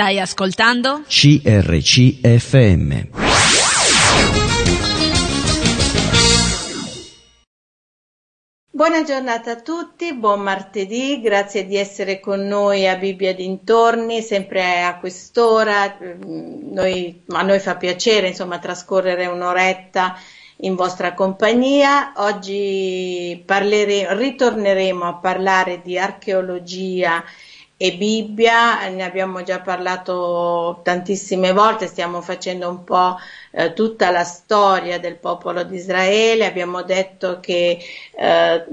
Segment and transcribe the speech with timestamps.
[0.00, 1.02] Stai ascoltando?
[1.06, 3.08] CRCFM.
[8.70, 14.84] Buona giornata a tutti, buon martedì, grazie di essere con noi a Bibbia dintorni, sempre
[14.84, 15.98] a quest'ora.
[16.00, 20.18] Noi, a noi fa piacere insomma trascorrere un'oretta
[20.60, 22.14] in vostra compagnia.
[22.16, 27.22] Oggi parlere, ritorneremo a parlare di archeologia
[27.82, 33.16] e Bibbia, ne abbiamo già parlato tantissime volte, stiamo facendo un po'
[33.52, 37.78] eh, tutta la storia del popolo di Israele, abbiamo detto che
[38.18, 38.64] eh,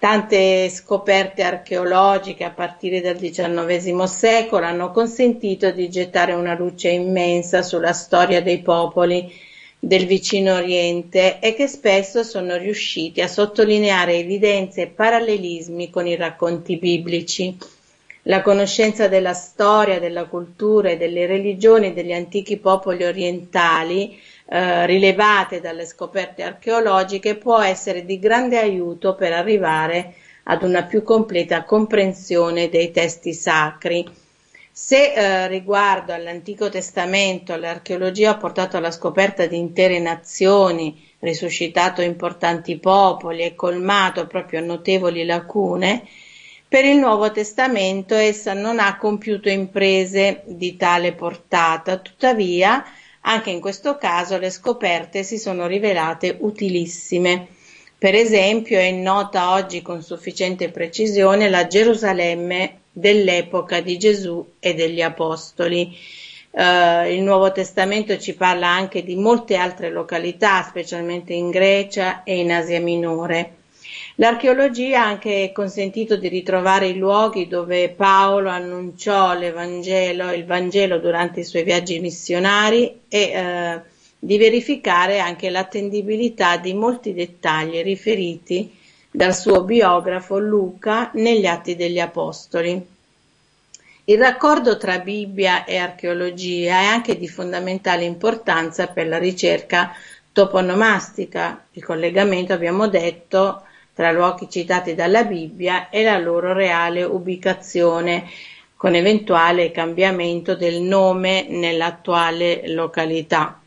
[0.00, 7.62] tante scoperte archeologiche a partire dal XIX secolo hanno consentito di gettare una luce immensa
[7.62, 9.32] sulla storia dei popoli
[9.78, 16.16] del vicino Oriente e che spesso sono riusciti a sottolineare evidenze e parallelismi con i
[16.16, 17.56] racconti biblici.
[18.28, 25.60] La conoscenza della storia, della cultura e delle religioni degli antichi popoli orientali, eh, rilevate
[25.60, 32.68] dalle scoperte archeologiche, può essere di grande aiuto per arrivare ad una più completa comprensione
[32.68, 34.04] dei testi sacri.
[34.72, 42.76] Se eh, riguardo all'Antico Testamento l'archeologia ha portato alla scoperta di intere nazioni, risuscitato importanti
[42.78, 46.02] popoli e colmato proprio notevoli lacune,
[46.68, 52.84] per il Nuovo Testamento essa non ha compiuto imprese di tale portata, tuttavia
[53.20, 57.48] anche in questo caso le scoperte si sono rivelate utilissime.
[57.98, 65.02] Per esempio è nota oggi con sufficiente precisione la Gerusalemme dell'epoca di Gesù e degli
[65.02, 65.96] Apostoli.
[66.50, 72.38] Uh, il Nuovo Testamento ci parla anche di molte altre località, specialmente in Grecia e
[72.38, 73.54] in Asia Minore.
[74.18, 81.40] L'archeologia ha anche consentito di ritrovare i luoghi dove Paolo annunciò l'Evangelo, il Vangelo durante
[81.40, 83.80] i suoi viaggi missionari e eh,
[84.18, 88.74] di verificare anche l'attendibilità di molti dettagli riferiti
[89.10, 92.86] dal suo biografo Luca negli Atti degli Apostoli.
[94.04, 99.94] Il raccordo tra Bibbia e archeologia è anche di fondamentale importanza per la ricerca
[100.32, 101.66] toponomastica.
[101.72, 103.65] Il collegamento, abbiamo detto,
[103.96, 108.28] tra luoghi citati dalla Bibbia e la loro reale ubicazione,
[108.76, 113.58] con eventuale cambiamento del nome nell'attuale località.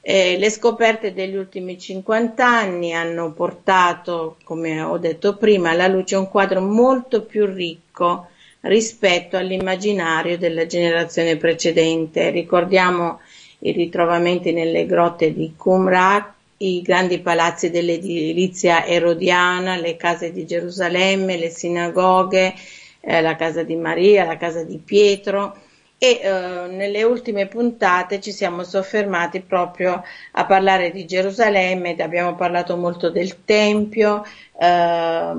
[0.00, 6.16] Eh, le scoperte degli ultimi 50 anni hanno portato, come ho detto prima, alla luce
[6.16, 8.30] un quadro molto più ricco
[8.62, 12.30] rispetto all'immaginario della generazione precedente.
[12.30, 13.20] Ricordiamo
[13.60, 21.36] i ritrovamenti nelle grotte di Qumran, i grandi palazzi dell'edilizia erodiana, le case di Gerusalemme,
[21.36, 22.54] le sinagoghe,
[23.00, 25.56] eh, la casa di Maria, la casa di Pietro.
[26.00, 30.02] E eh, nelle ultime puntate ci siamo soffermati proprio
[30.32, 34.24] a parlare di Gerusalemme, abbiamo parlato molto del Tempio
[34.60, 35.32] eh,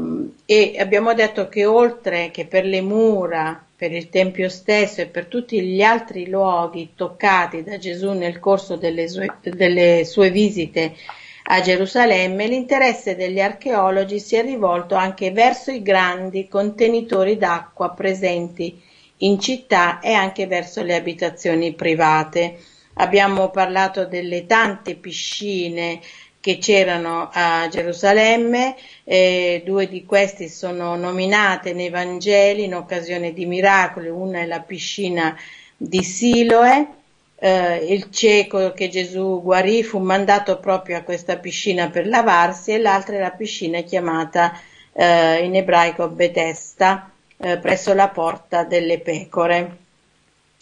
[0.45, 5.27] e abbiamo detto che oltre che per le mura per il Tempio stesso e per
[5.27, 10.95] tutti gli altri luoghi toccati da Gesù nel corso delle sue, delle sue visite
[11.43, 18.81] a Gerusalemme, l'interesse degli archeologi si è rivolto anche verso i grandi contenitori d'acqua presenti
[19.19, 22.57] in città e anche verso le abitazioni private.
[22.95, 26.01] Abbiamo parlato delle tante piscine
[26.41, 33.45] che c'erano a Gerusalemme, eh, due di questi sono nominate nei Vangeli in occasione di
[33.45, 35.37] miracoli, una è la piscina
[35.75, 36.87] di Siloe,
[37.35, 42.79] eh, il cieco che Gesù guarì fu mandato proprio a questa piscina per lavarsi e
[42.79, 44.57] l'altra è la piscina chiamata
[44.93, 49.77] eh, in ebraico Betesta, eh, presso la porta delle pecore.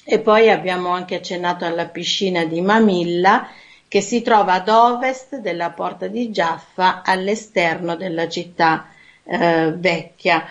[0.04, 3.50] E poi abbiamo anche accennato alla piscina di Mamilla,
[3.88, 8.88] che si trova ad ovest della porta di Giaffa all'esterno della città
[9.24, 10.46] eh, vecchia.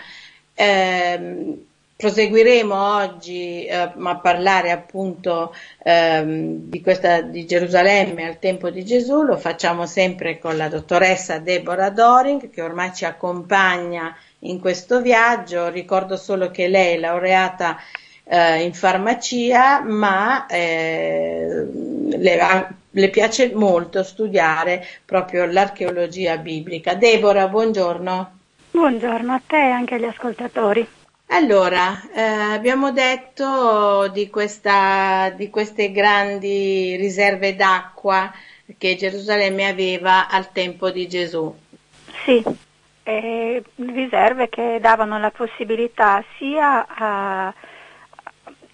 [0.53, 1.65] Eh,
[1.97, 5.53] proseguiremo oggi eh, a parlare appunto
[5.83, 11.39] ehm, di questa di Gerusalemme al tempo di Gesù, lo facciamo sempre con la dottoressa
[11.39, 15.69] Deborah Doring che ormai ci accompagna in questo viaggio.
[15.69, 17.77] Ricordo solo che lei è laureata
[18.23, 21.67] eh, in farmacia, ma eh,
[22.09, 22.67] le,
[22.97, 26.95] le piace molto studiare proprio l'archeologia biblica.
[26.95, 28.31] Deborah, buongiorno.
[28.71, 30.87] Buongiorno a te e anche agli ascoltatori.
[31.27, 38.31] Allora, eh, abbiamo detto di, questa, di queste grandi riserve d'acqua
[38.77, 41.53] che Gerusalemme aveva al tempo di Gesù.
[42.23, 42.43] Sì,
[43.03, 47.53] eh, riserve che davano la possibilità sia a,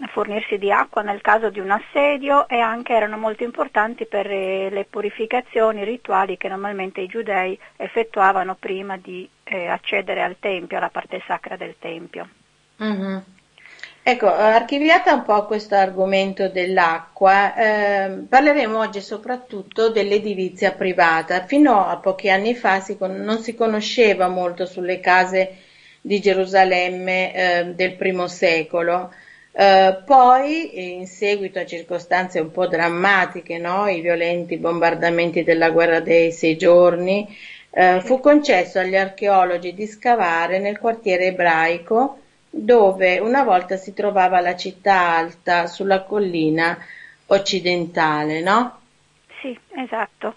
[0.08, 4.70] fornirsi di acqua nel caso di un assedio e anche erano molto importanti per eh,
[4.70, 10.90] le purificazioni rituali che normalmente i giudei effettuavano prima di eh, accedere al Tempio, alla
[10.90, 12.28] parte sacra del Tempio.
[12.82, 13.18] Mm-hmm.
[14.06, 21.46] Ecco, archiviata un po' questo argomento dell'acqua, eh, parleremo oggi soprattutto dell'edilizia privata.
[21.46, 25.58] Fino a pochi anni fa si con- non si conosceva molto sulle case
[26.02, 29.14] di Gerusalemme eh, del primo secolo.
[29.56, 33.88] Eh, poi, in seguito a circostanze un po' drammatiche, no?
[33.88, 37.28] i violenti bombardamenti della guerra dei sei giorni,
[37.70, 42.18] eh, fu concesso agli archeologi di scavare nel quartiere ebraico
[42.50, 46.78] dove una volta si trovava la città alta sulla collina
[47.28, 48.80] occidentale, no?
[49.42, 50.36] Sì, esatto,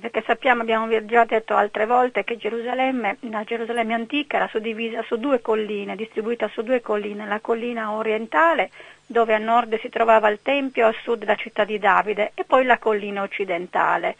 [0.00, 5.16] perché sappiamo, abbiamo già detto altre volte che Gerusalemme, la Gerusalemme antica era suddivisa su
[5.16, 8.70] due colline, distribuita su due colline, la collina orientale
[9.06, 12.64] dove a nord si trovava il Tempio, a sud la città di Davide e poi
[12.64, 14.16] la collina occidentale.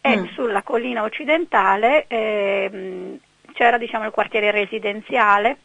[0.00, 0.24] E mm.
[0.32, 3.18] sulla collina occidentale eh,
[3.52, 5.56] c'era diciamo, il quartiere residenziale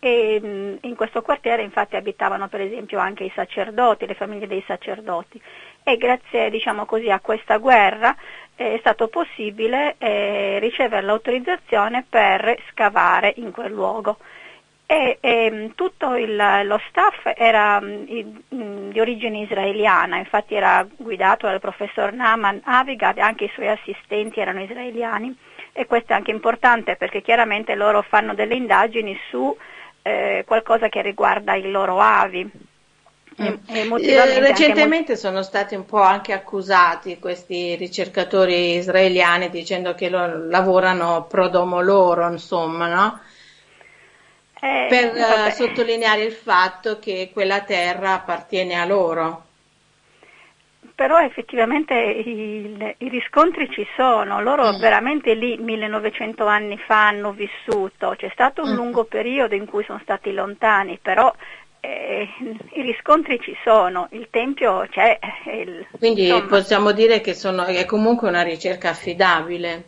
[0.00, 4.64] e mm, in questo quartiere infatti abitavano per esempio anche i sacerdoti, le famiglie dei
[4.66, 5.40] sacerdoti
[5.84, 8.16] e grazie diciamo così, a questa guerra
[8.74, 14.18] è stato possibile eh, ricevere l'autorizzazione per scavare in quel luogo
[14.92, 21.46] e, e mm, tutto il, lo staff era mm, di origine israeliana, infatti era guidato
[21.46, 25.34] dal professor Naaman Avigad e anche i suoi assistenti erano israeliani
[25.72, 29.56] e questo è anche importante perché chiaramente loro fanno delle indagini su
[30.02, 32.50] eh, qualcosa che riguarda i loro avi.
[33.36, 41.26] Eh, recentemente sono stati un po' anche accusati questi ricercatori israeliani dicendo che lo, lavorano
[41.28, 43.20] pro domo loro, insomma, no?
[44.60, 49.44] Eh, per uh, sottolineare il fatto che quella terra appartiene a loro
[51.02, 54.78] però effettivamente il, i riscontri ci sono, loro mm.
[54.78, 58.76] veramente lì 1900 anni fa hanno vissuto, c'è stato un mm.
[58.76, 61.34] lungo periodo in cui sono stati lontani, però
[61.84, 62.28] eh,
[62.74, 65.18] i riscontri ci sono, il Tempio c'è.
[65.46, 69.84] Il, Quindi insomma, possiamo dire che sono, è comunque una ricerca affidabile.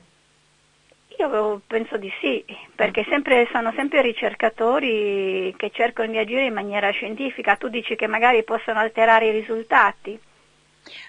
[1.19, 2.45] Io penso di sì,
[2.75, 7.57] perché sempre, sono sempre ricercatori che cercano di agire in maniera scientifica.
[7.57, 10.19] Tu dici che magari possono alterare i risultati.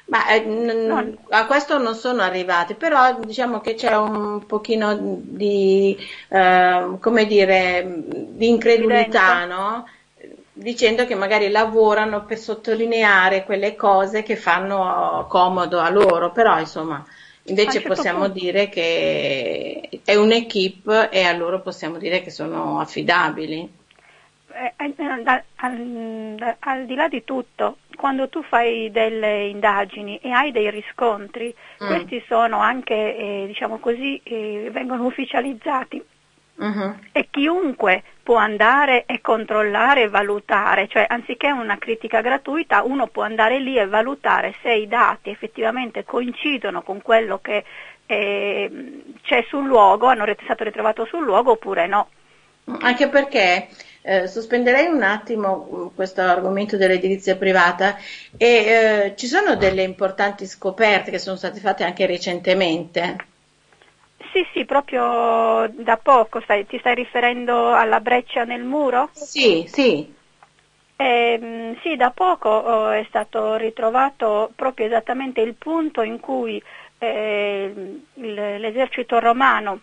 [0.05, 5.97] Ma eh, n- a questo non sono arrivati, però diciamo che c'è un pochino di,
[6.29, 9.85] eh, come dire, di incredulità, no?
[10.57, 17.05] Dicendo che magari lavorano per sottolineare quelle cose che fanno comodo a loro, però insomma
[17.43, 18.39] invece certo possiamo punto.
[18.39, 23.69] dire che è un'equipe e a loro possiamo dire che sono affidabili.
[24.53, 30.31] Eh, eh, al, al, al, di là di tutto, quando tu fai delle indagini e
[30.31, 31.53] hai dei riscontri,
[31.83, 31.87] mm.
[31.87, 36.01] questi sono anche, eh, diciamo così, eh, vengono ufficializzati
[36.55, 36.95] uh-huh.
[37.11, 43.21] e chiunque può andare e controllare e valutare, cioè anziché una critica gratuita, uno può
[43.23, 47.63] andare lì e valutare se i dati effettivamente coincidono con quello che
[48.07, 52.09] eh, c'è sul luogo, hanno stato ritrovato sul luogo oppure no.
[52.81, 53.67] Anche perché
[54.01, 57.97] eh, sospenderei un attimo mm, questo argomento dell'edilizia privata
[58.37, 63.17] e eh, ci sono delle importanti scoperte che sono state fatte anche recentemente.
[64.35, 69.07] Sì, sì, proprio da poco, stai, ti stai riferendo alla breccia nel muro?
[69.13, 70.13] Sì, sì.
[70.97, 76.61] Eh, sì, da poco oh, è stato ritrovato proprio esattamente il punto in cui
[76.97, 79.79] eh, l'esercito romano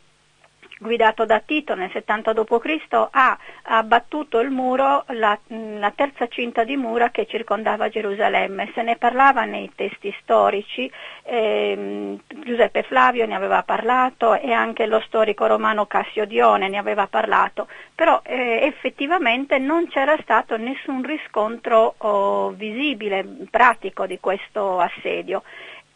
[0.83, 6.77] guidato da Tito nel 70 d.C., ha abbattuto il muro, la, la, terza cinta di
[6.77, 8.71] mura che circondava Gerusalemme.
[8.75, 10.91] Se ne parlava nei testi storici,
[11.23, 17.07] eh, Giuseppe Flavio ne aveva parlato e anche lo storico romano Cassio Dione ne aveva
[17.07, 25.43] parlato, però eh, effettivamente non c'era stato nessun riscontro oh, visibile, pratico di questo assedio.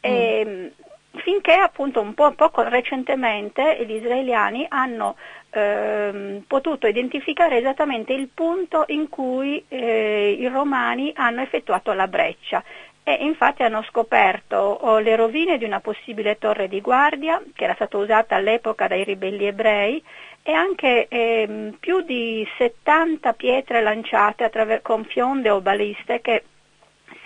[0.06, 0.10] Mm.
[0.10, 0.70] E, ehm,
[1.18, 5.16] finché appunto un po' poco recentemente gli israeliani hanno
[5.50, 12.62] ehm, potuto identificare esattamente il punto in cui eh, i romani hanno effettuato la breccia.
[13.08, 17.74] E infatti hanno scoperto oh, le rovine di una possibile torre di guardia che era
[17.74, 20.02] stata usata all'epoca dai ribelli ebrei
[20.42, 26.42] e anche ehm, più di 70 pietre lanciate attraver- con fionde o baliste che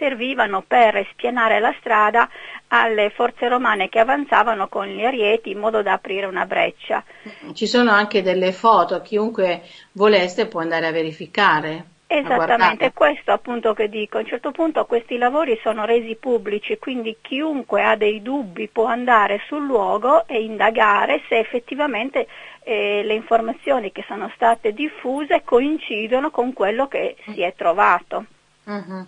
[0.01, 2.29] servivano per spianare la strada
[2.69, 7.05] alle forze romane che avanzavano con gli arieti in modo da aprire una breccia.
[7.53, 11.85] Ci sono anche delle foto, chiunque volesse può andare a verificare.
[12.13, 14.17] Esattamente, è questo appunto che dico.
[14.17, 18.87] A un certo punto questi lavori sono resi pubblici, quindi chiunque ha dei dubbi può
[18.87, 22.27] andare sul luogo e indagare se effettivamente
[22.65, 28.25] eh, le informazioni che sono state diffuse coincidono con quello che si è trovato.
[28.65, 29.07] Uh-huh.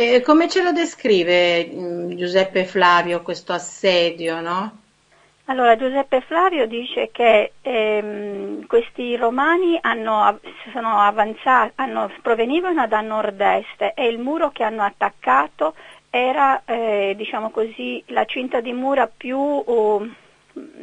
[0.00, 4.78] E come ce lo descrive mm, Giuseppe Flavio questo assedio, no?
[5.46, 10.38] Allora, Giuseppe Flavio dice che ehm, questi romani hanno,
[11.74, 15.74] hanno, provenivano da nord-est e il muro che hanno attaccato
[16.10, 20.08] era, eh, diciamo così, la cinta di mura più, uh,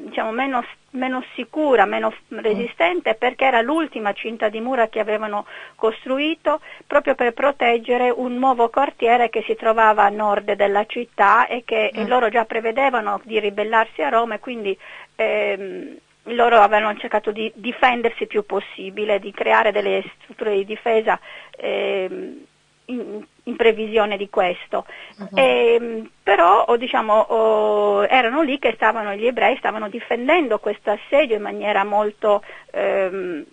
[0.06, 0.64] diciamo, meno
[0.96, 7.34] meno sicura, meno resistente perché era l'ultima cinta di mura che avevano costruito proprio per
[7.34, 12.08] proteggere un nuovo quartiere che si trovava a nord della città e che mm.
[12.08, 14.78] loro già prevedevano di ribellarsi a Roma e quindi
[15.16, 15.98] ehm,
[16.30, 21.20] loro avevano cercato di difendersi il più possibile, di creare delle strutture di difesa
[21.58, 22.46] ehm,
[22.86, 24.86] in, in, previsione di questo.
[25.18, 25.38] Uh-huh.
[25.38, 31.42] E, però diciamo, oh, erano lì che stavano gli ebrei, stavano difendendo questo assedio in
[31.42, 33.46] maniera molto ehm,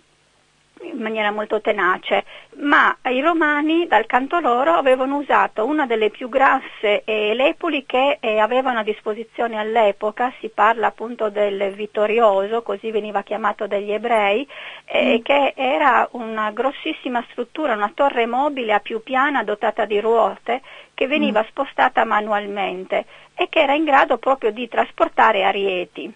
[0.83, 2.25] in maniera molto tenace,
[2.57, 8.17] ma i romani dal canto loro avevano usato una delle più grasse eh, lepoli che
[8.19, 14.47] eh, avevano a disposizione all'epoca, si parla appunto del vittorioso, così veniva chiamato dagli ebrei,
[14.85, 15.21] eh, mm.
[15.23, 20.61] che era una grossissima struttura, una torre mobile a più piana dotata di ruote
[20.93, 21.47] che veniva mm.
[21.47, 26.13] spostata manualmente e che era in grado proprio di trasportare arieti.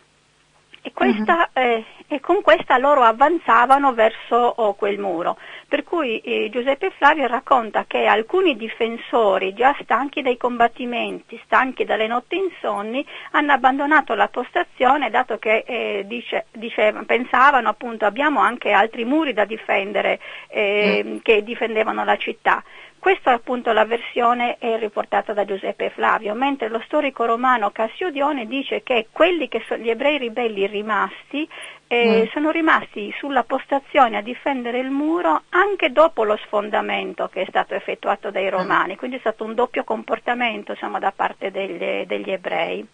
[0.88, 1.62] E, questa, uh-huh.
[1.62, 5.38] eh, e, con questa loro avanzavano verso oh, quel muro.
[5.68, 12.08] Per cui eh, Giuseppe Flavio racconta che alcuni difensori, già stanchi dai combattimenti, stanchi dalle
[12.08, 18.72] notti insonni, hanno abbandonato la postazione dato che eh, dice, diceva, pensavano appunto abbiamo anche
[18.72, 21.20] altri muri da difendere uh-huh.
[21.22, 22.64] che difendevano la città.
[23.00, 28.84] Questa è appunto la versione riportata da Giuseppe Flavio, mentre lo storico romano Cassiodione dice
[28.84, 31.48] che quelli che sono gli ebrei ribelli rimasti
[31.88, 32.32] eh, mm.
[32.34, 37.76] sono rimasti sulla postazione a difendere il muro anche dopo lo sfondamento che è stato
[37.76, 38.98] effettuato dai romani, mm.
[38.98, 42.86] quindi è stato un doppio comportamento insomma, da parte degli, degli ebrei.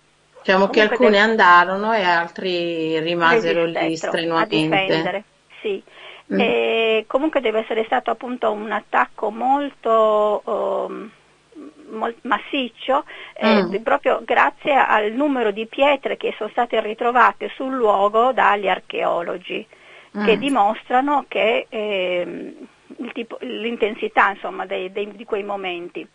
[0.43, 1.23] Diciamo Comunque che alcuni deve...
[1.23, 4.75] andarono e altri rimasero lì strenuamente.
[4.75, 5.23] A difendere,
[5.61, 5.81] sì.
[6.33, 6.39] Mm.
[6.39, 11.09] E comunque deve essere stato appunto un attacco molto um,
[12.21, 13.75] massiccio eh, mm.
[13.83, 19.65] proprio grazie al numero di pietre che sono state ritrovate sul luogo dagli archeologi
[20.17, 20.25] mm.
[20.25, 22.55] che dimostrano che, eh,
[23.13, 26.07] tipo, l'intensità insomma, dei, dei, di quei momenti.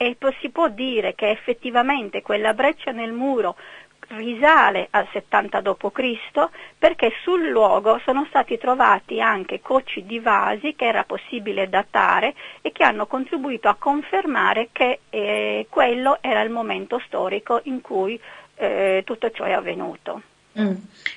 [0.00, 3.56] E si può dire che effettivamente quella breccia nel muro
[4.08, 6.48] risale al 70 d.C.
[6.78, 12.72] perché sul luogo sono stati trovati anche cocci di vasi che era possibile datare e
[12.72, 18.18] che hanno contribuito a confermare che eh, quello era il momento storico in cui
[18.56, 20.22] eh, tutto ciò è avvenuto.
[20.58, 20.74] Mm.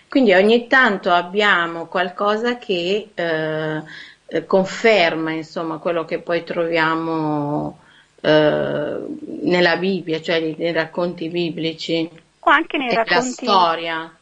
[0.09, 7.79] Quindi ogni tanto abbiamo qualcosa che eh, conferma insomma, quello che poi troviamo
[8.21, 8.97] eh,
[9.41, 12.09] nella Bibbia, cioè nei racconti biblici
[12.41, 13.45] o anche nei e racconti...
[13.45, 14.15] Nella storia.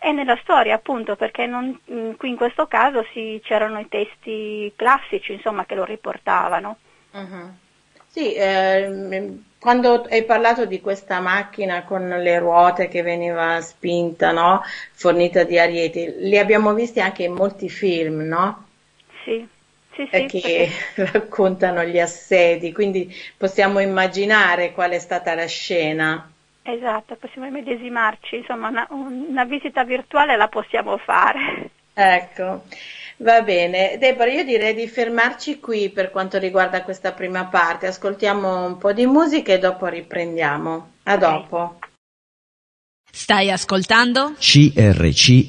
[0.00, 4.72] E nella storia appunto, perché non, mm, qui in questo caso sì, c'erano i testi
[4.76, 6.76] classici insomma, che lo riportavano.
[7.10, 7.52] Uh-huh.
[8.06, 14.62] Sì, eh, quando hai parlato di questa macchina con le ruote che veniva spinta, no?
[14.92, 18.66] fornita di arieti, li abbiamo visti anche in molti film, no?
[19.24, 19.46] Sì.
[19.94, 21.10] Sì, sì, che perché...
[21.12, 26.32] raccontano gli assedi, quindi possiamo immaginare qual è stata la scena.
[26.70, 31.70] Esatto, possiamo medesimarci, insomma una, una visita virtuale la possiamo fare.
[31.94, 32.64] Ecco,
[33.16, 33.96] va bene.
[33.98, 37.86] Deborah, io direi di fermarci qui per quanto riguarda questa prima parte.
[37.86, 40.90] Ascoltiamo un po' di musica e dopo riprendiamo.
[41.04, 41.18] A okay.
[41.18, 41.78] dopo.
[43.10, 44.34] Stai ascoltando?
[44.38, 45.46] CRCFM.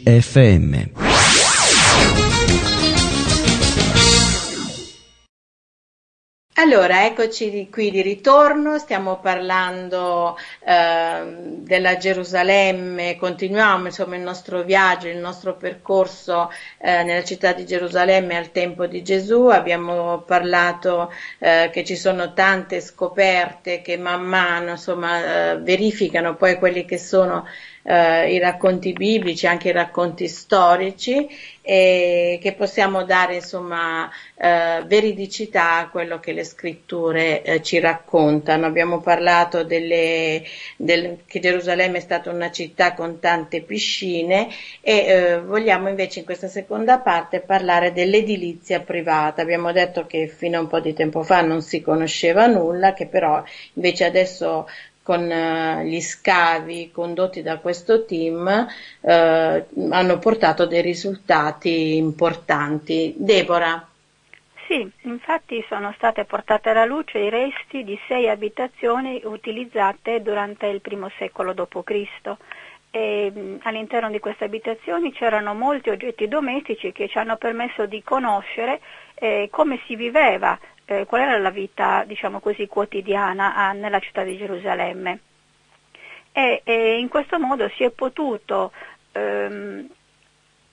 [6.61, 11.23] Allora, eccoci qui di ritorno, stiamo parlando eh,
[11.61, 18.35] della Gerusalemme, continuiamo insomma il nostro viaggio, il nostro percorso eh, nella città di Gerusalemme
[18.35, 24.71] al tempo di Gesù, abbiamo parlato eh, che ci sono tante scoperte che man mano
[24.71, 27.45] insomma, eh, verificano poi quelli che sono
[27.83, 31.27] eh, i racconti biblici, anche i racconti storici
[31.61, 38.65] e che possiamo dare insomma eh, veridicità a quello che le scritture eh, ci raccontano.
[38.65, 40.43] Abbiamo parlato delle,
[40.77, 44.47] del, che Gerusalemme è stata una città con tante piscine
[44.81, 49.41] e eh, vogliamo invece in questa seconda parte parlare dell'edilizia privata.
[49.43, 53.05] Abbiamo detto che fino a un po' di tempo fa non si conosceva nulla, che
[53.05, 53.43] però
[53.73, 54.67] invece adesso
[55.09, 63.15] con uh, gli scavi condotti da questo team uh, hanno portato dei risultati importanti.
[63.17, 63.87] Deborah.
[64.67, 70.79] Sì, infatti sono state portate alla luce i resti di sei abitazioni utilizzate durante il
[70.79, 72.35] primo secolo d.C.
[73.63, 78.79] All'interno di queste abitazioni c'erano molti oggetti domestici che ci hanno permesso di conoscere
[79.15, 80.57] eh, come si viveva
[80.89, 85.19] eh, qual era la vita, diciamo così, quotidiana a, nella città di Gerusalemme.
[86.31, 88.71] E, e, in questo modo si è potuto
[89.11, 89.87] ehm,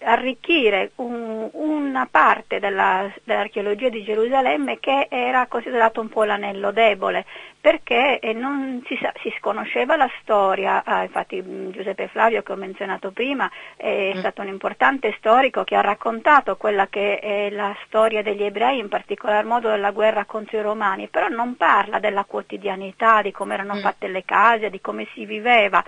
[0.00, 7.24] arricchire un, una parte della, dell'archeologia di Gerusalemme che era considerato un po' l'anello debole,
[7.60, 12.56] perché eh, non si, si sconosceva la storia, ah, infatti mm, Giuseppe Flavio che ho
[12.56, 14.18] menzionato prima è mm.
[14.18, 18.88] stato un importante storico che ha raccontato quella che è la storia degli ebrei, in
[18.88, 23.74] particolar modo della guerra contro i romani, però non parla della quotidianità, di come erano
[23.74, 23.80] mm.
[23.80, 25.82] fatte le case, di come si viveva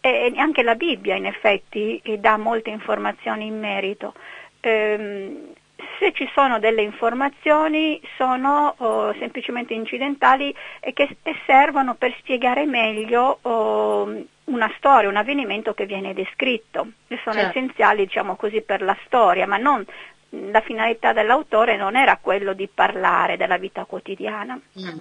[0.00, 4.14] e anche la Bibbia in effetti dà molte informazioni in merito.
[4.60, 5.54] Ehm,
[5.98, 12.64] se ci sono delle informazioni sono oh, semplicemente incidentali e che e servono per spiegare
[12.66, 17.58] meglio oh, una storia, un avvenimento che viene descritto e sono certo.
[17.58, 19.84] essenziali diciamo così per la storia, ma non,
[20.30, 24.54] la finalità dell'autore non era quello di parlare della vita quotidiana.
[24.54, 24.98] Mm.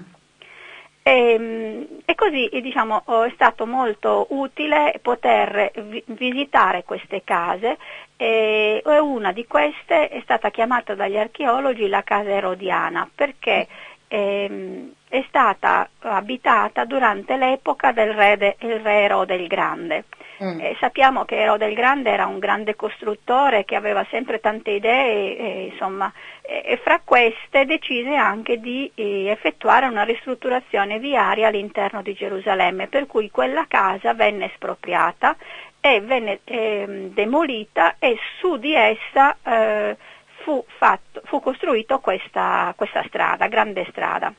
[1.08, 7.78] E, ehm, e così diciamo, oh, è stato molto utile poter vi- visitare queste case
[8.18, 13.68] e una di queste è stata chiamata dagli archeologi la casa erodiana perché
[14.08, 20.06] ehm, è stata abitata durante l'epoca del re, de- re Erode il Grande.
[20.44, 20.60] Mm.
[20.60, 25.38] Eh, sappiamo che Erode il Grande era un grande costruttore che aveva sempre tante idee
[25.38, 26.12] e, insomma,
[26.42, 33.06] e fra queste decise anche di eh, effettuare una ristrutturazione viaria all'interno di Gerusalemme, per
[33.08, 35.38] cui quella casa venne espropriata
[35.80, 39.96] e venne eh, demolita e su di essa eh,
[40.44, 44.34] fu, fatto, fu costruita questa, questa strada, grande strada.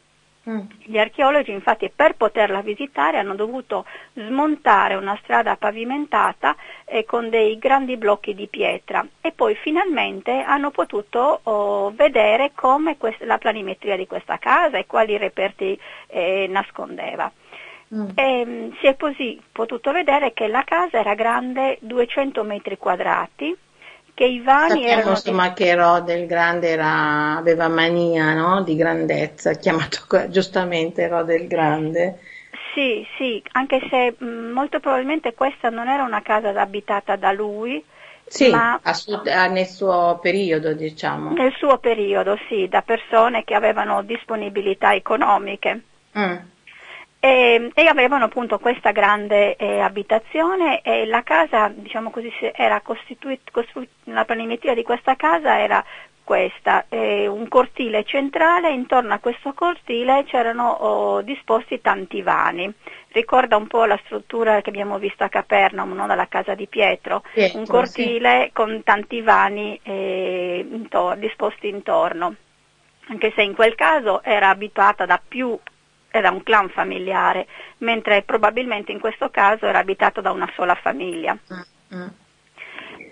[0.48, 0.60] Mm.
[0.84, 6.54] Gli archeologi infatti per poterla visitare hanno dovuto smontare una strada pavimentata
[6.84, 12.96] eh, con dei grandi blocchi di pietra e poi finalmente hanno potuto oh, vedere come
[12.96, 17.30] quest- la planimetria di questa casa e quali reperti eh, nascondeva.
[17.92, 18.08] Mm.
[18.14, 23.56] E, mm, si è così potuto vedere che la casa era grande 200 metri quadrati,
[24.16, 25.10] che i vani Sappiamo, erano...
[25.10, 28.62] insomma che Erode Grande era, aveva mania no?
[28.62, 29.98] di grandezza, chiamato
[30.28, 32.18] giustamente Erode il Grande.
[32.72, 37.84] Sì, sì, anche se molto probabilmente questa non era una casa abitata da lui,
[38.24, 41.32] sì, ma, suo, nel suo periodo, diciamo.
[41.32, 45.82] Nel suo periodo, sì, da persone che avevano disponibilità economiche.
[46.18, 46.36] Mm
[47.26, 53.50] e, e avevano appunto questa grande eh, abitazione e la casa, diciamo così, era costituita,
[53.50, 55.84] costruita, la planimetria di questa casa era
[56.22, 62.72] questa, eh, un cortile centrale, intorno a questo cortile c'erano oh, disposti tanti vani.
[63.08, 66.06] Ricorda un po' la struttura che abbiamo visto a Capernaum, no?
[66.06, 68.52] dalla casa di Pietro, Pietro un cortile sì.
[68.52, 72.36] con tanti vani eh, intor- disposti intorno,
[73.08, 75.58] anche se in quel caso era abituata da più
[76.16, 77.46] era un clan familiare,
[77.78, 81.36] mentre probabilmente in questo caso era abitato da una sola famiglia.
[81.94, 82.08] Mm-hmm.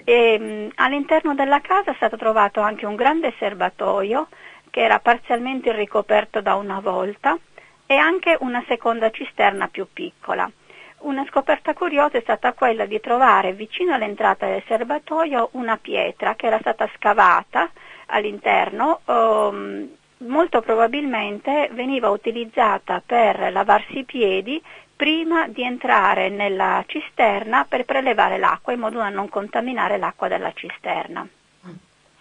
[0.04, 4.28] E, mh, all'interno della casa è stato trovato anche un grande serbatoio
[4.70, 7.38] che era parzialmente ricoperto da una volta
[7.86, 10.50] e anche una seconda cisterna più piccola.
[10.98, 16.46] Una scoperta curiosa è stata quella di trovare vicino all'entrata del serbatoio una pietra che
[16.46, 17.70] era stata scavata
[18.06, 19.88] all'interno um,
[20.26, 24.62] molto probabilmente veniva utilizzata per lavarsi i piedi
[24.96, 30.52] prima di entrare nella cisterna per prelevare l'acqua in modo da non contaminare l'acqua della
[30.54, 31.26] cisterna.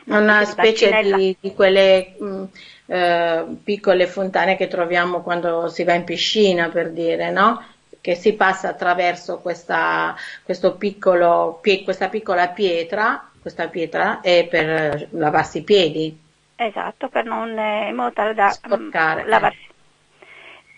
[0.05, 2.43] Una specie di, di, quelle mh, mm,
[2.87, 7.63] eh, piccole fontane che troviamo quando si va in piscina, per dire, no?
[8.01, 10.13] Che si passa attraverso questa,
[10.77, 16.22] piccolo, questa piccola pietra, questa pietra è per lavarsi i piedi,
[16.65, 19.71] Esatto, per non, eh, in modo tale da Sporcare, um, lavarsi.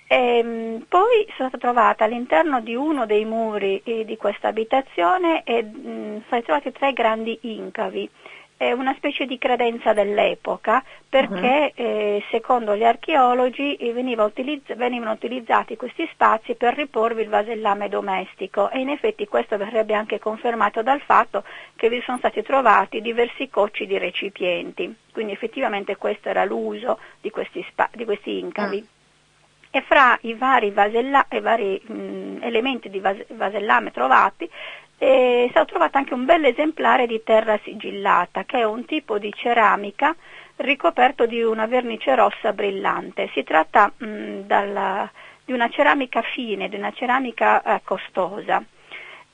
[0.07, 5.43] E, ehm, poi sono stata trovata all'interno di uno dei muri eh, di questa abitazione
[5.43, 8.09] e mh, sono stati trovati tre grandi incavi
[8.57, 11.83] è una specie di credenza dell'epoca perché uh-huh.
[11.83, 18.69] eh, secondo gli archeologi eh, utilizz- venivano utilizzati questi spazi per riporvi il vasellame domestico
[18.69, 21.43] e in effetti questo verrebbe anche confermato dal fatto
[21.75, 27.29] che vi sono stati trovati diversi cocci di recipienti, quindi effettivamente questo era l'uso di
[27.29, 28.77] questi, spa- di questi incavi.
[28.77, 28.93] Uh-huh.
[29.71, 34.49] E fra i vari, vasella- i vari mh, elementi di vas- vasellame trovati
[34.97, 39.33] è stato trovato anche un bel esemplare di terra sigillata, che è un tipo di
[39.35, 40.15] ceramica
[40.57, 43.29] ricoperto di una vernice rossa brillante.
[43.33, 45.09] Si tratta mh, dalla,
[45.43, 48.63] di una ceramica fine, di una ceramica eh, costosa.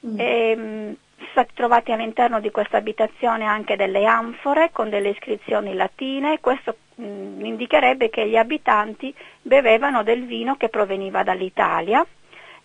[0.05, 0.19] Mm.
[0.19, 5.75] E, mh, sono stati trovati all'interno di questa abitazione anche delle anfore con delle iscrizioni
[5.75, 12.03] latine, questo mh, indicherebbe che gli abitanti bevevano del vino che proveniva dall'Italia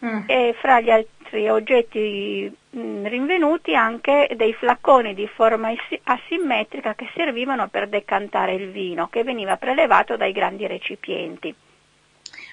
[0.05, 0.23] mm.
[0.27, 5.73] e fra gli altri oggetti mh, mm, rinvenuti anche dei flacconi di forma
[6.05, 11.55] asimmetrica che servivano per decantare il vino che veniva prelevato dai grandi recipienti.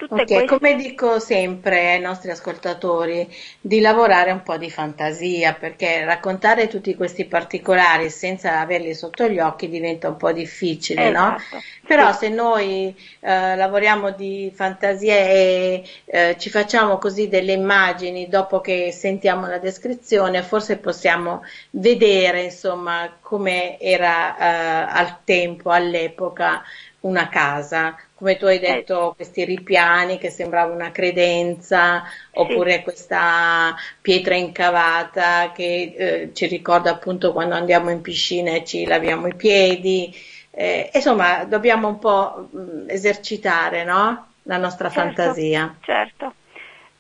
[0.08, 0.58] Tutte okay, queste...
[0.58, 3.26] Come dico sempre ai nostri ascoltatori,
[3.62, 9.40] di lavorare un po' di fantasia, perché raccontare tutti questi particolari senza averli sotto gli
[9.40, 11.56] occhi diventa un po' difficile, esatto.
[11.56, 11.62] no?
[11.88, 12.18] Però sì.
[12.18, 18.92] se noi eh, lavoriamo di fantasia e eh, ci facciamo così delle immagini dopo che
[18.92, 26.62] sentiamo la descrizione, forse possiamo vedere, insomma, come era eh, al tempo, all'epoca,
[27.04, 28.60] una casa, come tu hai eh.
[28.60, 29.16] detto, eh.
[29.16, 32.84] questi ripiani che sembrava una credenza, oppure sì.
[32.84, 39.28] questa pietra incavata che eh, ci ricorda appunto quando andiamo in piscina e ci laviamo
[39.28, 40.14] i piedi.
[40.52, 44.28] Eh, insomma, dobbiamo un po' mm, esercitare no?
[44.44, 45.76] la nostra certo, fantasia.
[45.82, 46.34] Certo.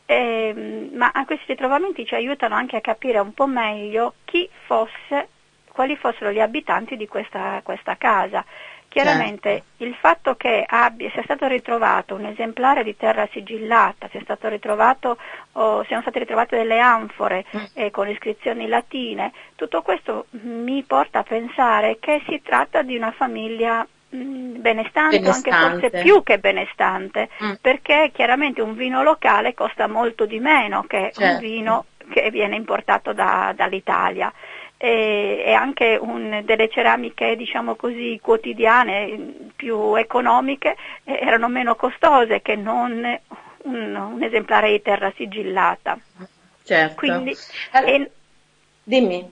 [0.06, 5.30] Eh, ma questi ritrovamenti ci aiutano anche a capire un po' meglio chi fosse,
[5.72, 8.44] quali fossero gli abitanti di questa, questa casa
[8.94, 9.84] Chiaramente certo.
[9.86, 15.18] il fatto che abbia, sia stato ritrovato un esemplare di terra sigillata, sia stato ritrovato,
[15.54, 17.64] oh, siano state ritrovate delle anfore mm.
[17.74, 23.12] eh, con iscrizioni latine, tutto questo mi porta a pensare che si tratta di una
[23.12, 23.84] famiglia
[24.16, 27.54] mm, benestante, benestante, anche forse più che benestante, mm.
[27.62, 31.24] perché chiaramente un vino locale costa molto di meno che certo.
[31.24, 34.32] un vino che viene importato da, dall'Italia
[34.84, 42.42] e, e anche un, delle ceramiche diciamo così quotidiane più economiche eh, erano meno costose
[42.42, 42.92] che non
[43.64, 45.98] un, un esemplare di terra sigillata.
[46.64, 46.96] Certo.
[46.96, 47.34] Quindi,
[47.72, 48.12] allora, e,
[48.84, 49.32] dimmi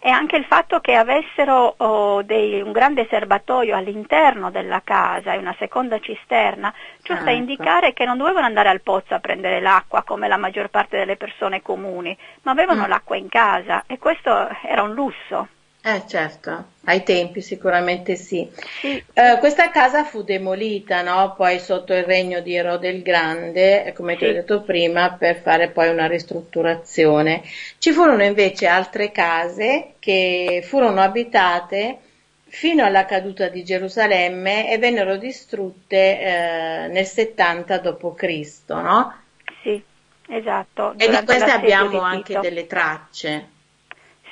[0.00, 5.38] e anche il fatto che avessero oh, dei, un grande serbatoio all'interno della casa e
[5.38, 7.38] una seconda cisterna, ciò sta a ecco.
[7.38, 11.16] indicare che non dovevano andare al pozzo a prendere l'acqua come la maggior parte delle
[11.16, 12.88] persone comuni, ma avevano mm.
[12.88, 15.48] l'acqua in casa e questo era un lusso.
[15.90, 18.46] Eh certo, ai tempi sicuramente sì.
[18.82, 21.32] Uh, questa casa fu demolita no?
[21.34, 25.70] poi sotto il regno di Erode il Grande, come ti ho detto prima, per fare
[25.70, 27.42] poi una ristrutturazione.
[27.78, 32.00] Ci furono invece altre case che furono abitate
[32.44, 39.14] fino alla caduta di Gerusalemme e vennero distrutte eh, nel 70 d.C., no?
[39.62, 39.82] Sì,
[40.28, 40.92] esatto.
[40.98, 43.56] E di queste abbiamo anche delle tracce.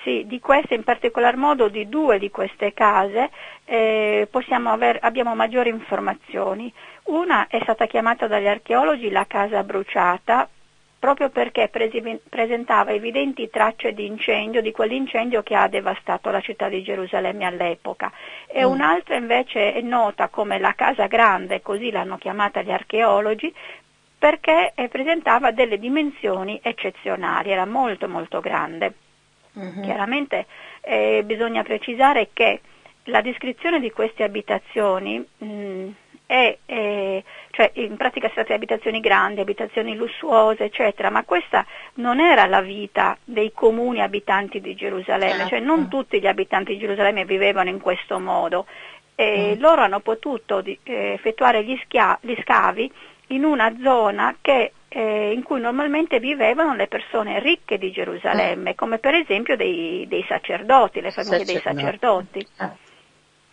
[0.07, 3.29] Sì, di queste, in particolar modo di due di queste case,
[3.65, 4.29] eh,
[4.67, 6.73] aver, abbiamo maggiori informazioni.
[7.07, 10.49] Una è stata chiamata dagli archeologi la casa bruciata,
[10.97, 16.69] proprio perché presi, presentava evidenti tracce di incendio, di quell'incendio che ha devastato la città
[16.69, 18.13] di Gerusalemme all'epoca.
[18.47, 18.71] E mm.
[18.71, 23.53] un'altra invece è nota come la casa grande, così l'hanno chiamata gli archeologi,
[24.17, 28.95] perché presentava delle dimensioni eccezionali, era molto molto grande.
[29.57, 29.81] Uh-huh.
[29.81, 30.47] Chiaramente
[30.83, 32.61] eh, bisogna precisare che
[33.05, 35.89] la descrizione di queste abitazioni mh,
[36.27, 41.65] è, è, cioè in pratica si tratta di abitazioni grandi, abitazioni lussuose, eccetera, ma questa
[41.95, 45.49] non era la vita dei comuni abitanti di Gerusalemme, certo.
[45.49, 48.67] cioè non tutti gli abitanti di Gerusalemme vivevano in questo modo.
[49.15, 49.61] E mm.
[49.61, 52.93] Loro hanno potuto di, eh, effettuare gli, schia- gli, scavi
[53.29, 58.77] in una zona che eh, in cui normalmente vivevano le persone ricche di Gerusalemme, mm.
[58.77, 61.53] come per esempio dei, dei sacerdoti, le famiglie Sacerdote.
[61.53, 62.47] dei sacerdoti.
[62.57, 62.77] Ah.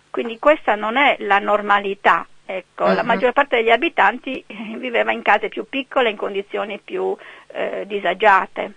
[0.09, 2.89] Quindi questa non è la normalità, ecco, uh-huh.
[2.89, 3.05] la mm-hmm.
[3.05, 7.15] maggior parte degli abitanti eh, viveva in case più piccole, in condizioni più
[7.47, 8.73] eh, disagiate.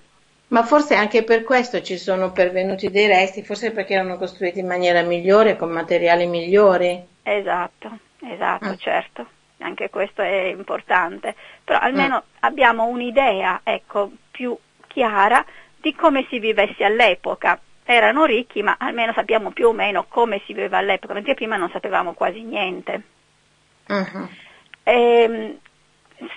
[0.49, 4.67] Ma forse anche per questo ci sono pervenuti dei resti, forse perché erano costruiti in
[4.67, 7.05] maniera migliore, con materiali migliori.
[7.23, 8.75] Esatto, esatto, mm.
[8.79, 9.27] certo
[9.67, 12.37] anche questo è importante, però almeno mm.
[12.41, 15.45] abbiamo un'idea ecco, più chiara
[15.81, 17.61] di come si vivesse all'epoca.
[17.85, 21.71] Erano ricchi, ma almeno sappiamo più o meno come si viveva all'epoca, mentre prima non
[21.71, 23.03] sapevamo quasi niente.
[23.87, 24.29] Uh-huh.
[24.83, 25.59] E,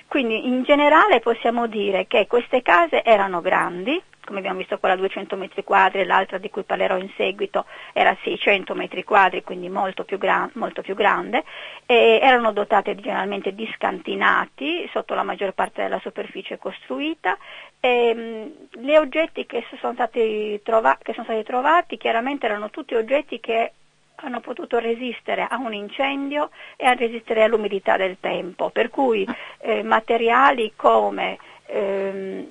[0.07, 5.35] quindi in generale possiamo dire che queste case erano grandi, come abbiamo visto quella 200
[5.35, 10.03] metri quadri e l'altra di cui parlerò in seguito era 600 metri quadri, quindi molto
[10.03, 11.43] più, gran, molto più grande,
[11.87, 17.37] erano dotate generalmente di scantinati sotto la maggior parte della superficie costruita.
[17.79, 19.95] E, mh, gli oggetti che sono,
[20.63, 23.73] trova- che sono stati trovati chiaramente erano tutti oggetti che
[24.21, 29.27] hanno potuto resistere a un incendio e a resistere all'umidità del tempo, per cui
[29.59, 32.47] eh, materiali come ehm,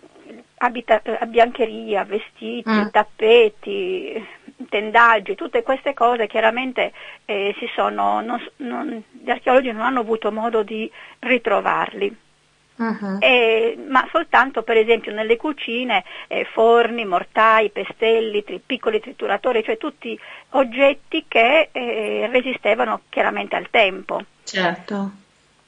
[0.59, 2.89] abita- biancheria, vestiti, mm.
[2.91, 4.27] tappeti,
[4.69, 6.93] tendaggi, tutte queste cose chiaramente
[7.25, 10.91] eh, sono, non, non, gli archeologi non hanno avuto modo di
[11.21, 12.17] ritrovarli.
[12.77, 13.17] Uh-huh.
[13.19, 19.77] Eh, ma soltanto per esempio nelle cucine eh, forni, mortai, pestelli, tri- piccoli trituratori, cioè
[19.77, 20.17] tutti
[20.51, 24.23] oggetti che eh, resistevano chiaramente al tempo.
[24.45, 25.11] Certo.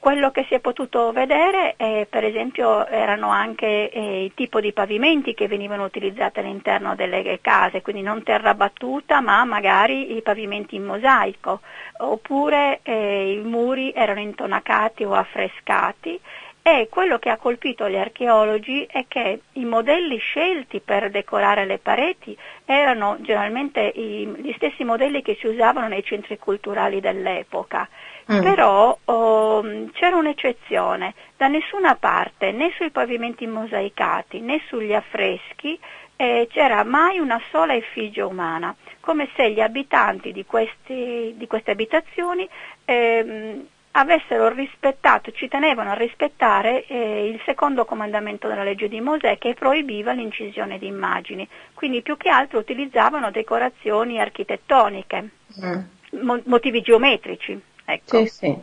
[0.01, 4.73] Quello che si è potuto vedere eh, per esempio erano anche eh, il tipo di
[4.73, 10.77] pavimenti che venivano utilizzati all'interno delle case, quindi non terra battuta ma magari i pavimenti
[10.77, 11.61] in mosaico,
[11.99, 16.19] oppure eh, i muri erano intonacati o affrescati
[16.63, 21.79] e quello che ha colpito gli archeologi è che i modelli scelti per decorare le
[21.79, 27.89] pareti erano generalmente i, gli stessi modelli che si usavano nei centri culturali dell'epoca.
[28.33, 28.43] Mm.
[28.43, 29.63] Però oh,
[29.93, 35.79] c'era un'eccezione, da nessuna parte, né sui pavimenti mosaicati né sugli affreschi,
[36.15, 41.71] eh, c'era mai una sola effigie umana, come se gli abitanti di, questi, di queste
[41.71, 42.49] abitazioni
[42.85, 49.39] eh, avessero rispettato, ci tenevano a rispettare eh, il secondo comandamento della legge di Mosè
[49.39, 55.31] che proibiva l'incisione di immagini, quindi più che altro utilizzavano decorazioni architettoniche,
[55.65, 55.79] mm.
[56.23, 57.61] mo- motivi geometrici.
[57.93, 58.19] Ecco.
[58.19, 58.57] Sì, sì,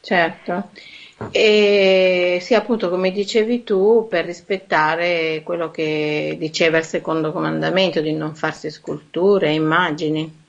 [0.00, 0.70] certo.
[1.30, 8.12] E sì, appunto, come dicevi tu, per rispettare quello che diceva il secondo comandamento di
[8.12, 10.44] non farsi sculture, immagini.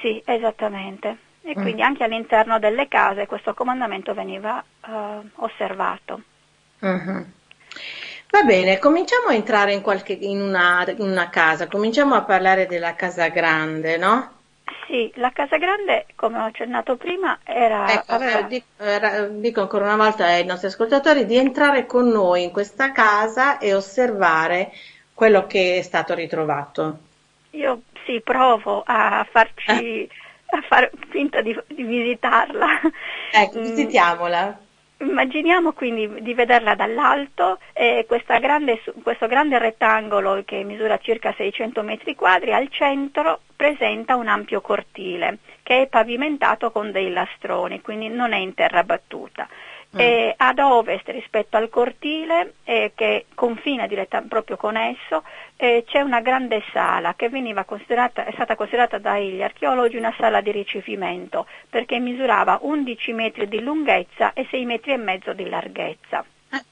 [0.00, 1.62] Sì, esattamente e mm.
[1.62, 6.20] quindi anche all'interno delle case questo comandamento veniva uh, osservato.
[6.80, 7.26] Uh-huh.
[8.30, 12.66] Va bene, cominciamo a entrare in, qualche, in, una, in, una, casa, cominciamo a parlare
[12.66, 14.32] della casa grande, no?
[14.86, 17.90] Sì, la casa grande, come ho accennato prima, era...
[17.92, 18.42] Ecco, aveva...
[18.42, 18.66] dico,
[19.30, 23.74] dico ancora una volta ai nostri ascoltatori di entrare con noi in questa casa e
[23.74, 24.72] osservare
[25.14, 26.98] quello che è stato ritrovato.
[27.50, 30.04] Io sì, provo a farci...
[30.04, 30.08] Eh
[30.50, 32.66] a fare finta di, di visitarla.
[33.32, 34.58] Ecco, visitiamola.
[35.00, 38.04] Immaginiamo quindi di vederla dall'alto, eh,
[38.40, 44.60] grande, questo grande rettangolo che misura circa 600 metri quadri, al centro presenta un ampio
[44.60, 49.48] cortile che è pavimentato con dei lastroni, quindi non è in terra battuta.
[49.96, 50.00] Mm.
[50.00, 55.22] E ad ovest rispetto al cortile, eh, che confina diretta, proprio con esso,
[55.56, 61.46] eh, c'è una grande sala che è stata considerata dagli archeologi una sala di ricevimento
[61.70, 66.22] perché misurava 11 metri di lunghezza e 6 metri e mezzo di larghezza.
[66.50, 66.62] Eh.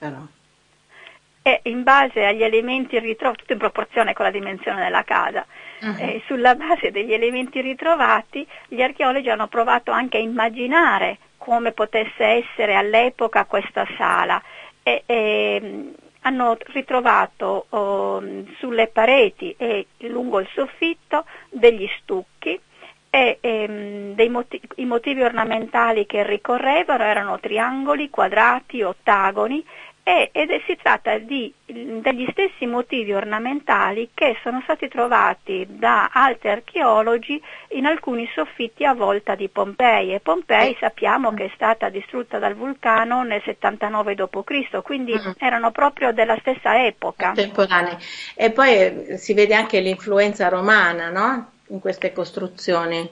[1.43, 5.47] E in base agli elementi ritrovati, tutto in proporzione con la dimensione della casa,
[5.81, 5.97] uh-huh.
[5.99, 12.25] eh, sulla base degli elementi ritrovati, gli archeologi hanno provato anche a immaginare come potesse
[12.25, 14.43] essere all'epoca questa sala
[14.83, 18.21] e, e hanno ritrovato oh,
[18.59, 22.61] sulle pareti e lungo il soffitto degli stucchi
[23.09, 29.65] e ehm, motivi, i motivi ornamentali che ricorrevano erano triangoli, quadrati, ottagoni
[30.09, 36.51] ed è, si tratta di, degli stessi motivi ornamentali che sono stati trovati da altri
[36.51, 42.39] archeologi in alcuni soffitti a volta di Pompei e Pompei sappiamo che è stata distrutta
[42.39, 45.33] dal vulcano nel 79 d.C., quindi mm.
[45.39, 47.33] erano proprio della stessa epoca.
[47.33, 47.97] Temporanei.
[48.37, 51.51] E poi eh, si vede anche l'influenza romana no?
[51.71, 53.11] in queste costruzioni.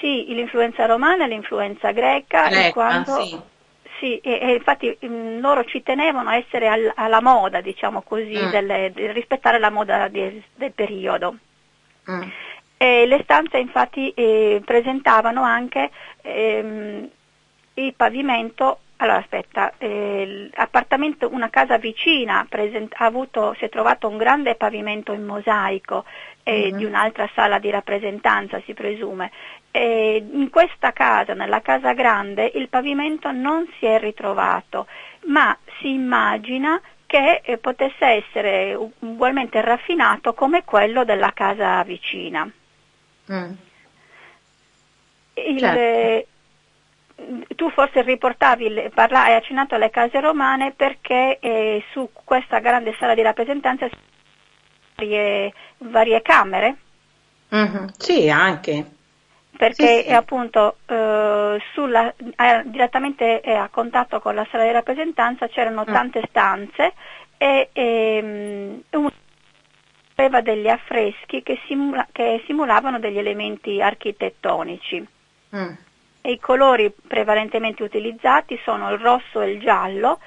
[0.00, 3.20] Sì, l'influenza romana e l'influenza greca, greca quando...
[3.20, 3.52] sì
[4.04, 8.02] sì, e, e infatti mh, mm, loro ci tenevano a essere al, alla moda, diciamo
[8.02, 8.50] così, mm.
[8.50, 11.36] delle, di rispettare la moda di, del periodo.
[12.10, 12.22] Mm.
[12.76, 15.90] E le stanze infatti eh, presentavano anche
[16.20, 17.08] ehm,
[17.74, 24.08] il pavimento allora aspetta, eh, appartamento, una casa vicina present- ha avuto, si è trovato
[24.08, 26.04] un grande pavimento in mosaico
[26.42, 26.76] eh, mm-hmm.
[26.76, 29.32] di un'altra sala di rappresentanza si presume
[29.76, 34.86] E in questa casa, nella casa grande, il pavimento non si è ritrovato,
[35.24, 42.48] ma si immagina che eh, potesse essere ugualmente raffinato come quello della casa vicina.
[43.32, 43.52] Mm.
[45.34, 46.28] Il, certo.
[47.56, 53.14] Tu forse riportavi, parla, hai accennato alle case romane perché eh, su questa grande sala
[53.14, 53.88] di rappresentanza
[54.94, 56.76] varie, varie camere?
[57.52, 57.86] Mm-hmm.
[57.98, 58.86] Sì, anche.
[59.56, 60.12] Perché sì, sì.
[60.12, 65.92] appunto eh, sulla, eh, direttamente a contatto con la sala di rappresentanza c'erano mm.
[65.92, 66.92] tante stanze
[67.38, 68.82] e ehm,
[70.16, 75.06] aveva degli affreschi che, simula, che, simulavano degli elementi architettonici.
[75.56, 75.72] Mm.
[76.20, 80.20] E I colori prevalentemente utilizzati sono il rosso e il giallo,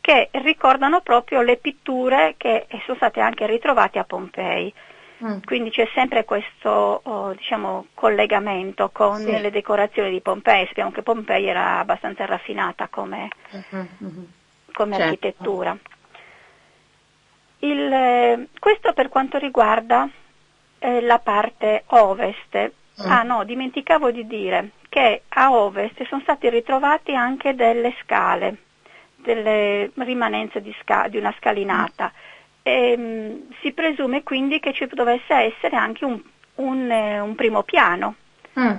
[0.00, 4.72] che ricordano proprio le pitture che sono state anche ritrovate a Pompei.
[5.22, 5.38] Mm.
[5.44, 9.40] Quindi c'è sempre questo oh, diciamo, collegamento con sì.
[9.40, 10.66] le decorazioni di Pompei.
[10.66, 14.24] Sappiamo che Pompei era abbastanza raffinata come, mm-hmm.
[14.72, 15.04] come certo.
[15.04, 15.76] architettura.
[17.60, 20.08] Il, eh, questo per quanto riguarda
[20.78, 22.56] eh, la parte ovest.
[22.56, 23.10] Mm.
[23.10, 28.58] Ah no, dimenticavo di dire che a ovest sono stati ritrovati anche delle scale,
[29.16, 32.08] delle rimanenze di, sca- di una scalinata.
[32.08, 32.33] E,
[32.64, 36.20] mh, mm, si presume quindi che ci dovesse essere anche un,
[36.56, 38.14] un, eh, un primo piano.
[38.58, 38.74] Mm.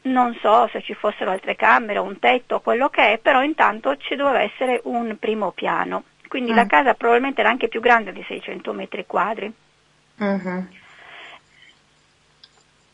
[0.00, 4.14] Non so se ci fossero altre camere, un tetto, quello che è, però intanto ci
[4.16, 6.04] doveva essere un primo piano.
[6.28, 6.56] Quindi mm.
[6.56, 9.52] la casa probabilmente era anche più grande di 600 metri quadri.
[10.22, 10.60] Mm-hmm.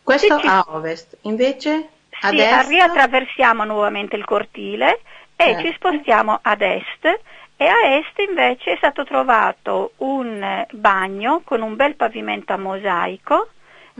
[0.03, 0.47] Questo ci...
[0.47, 1.89] a ovest, invece
[2.21, 5.01] ad sì, riattraversiamo nuovamente il cortile
[5.37, 5.59] e eh.
[5.61, 7.21] ci spostiamo ad est
[7.57, 13.49] e a est invece è stato trovato un bagno con un bel pavimento a mosaico